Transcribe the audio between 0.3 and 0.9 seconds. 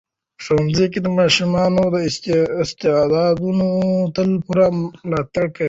په ښوونځي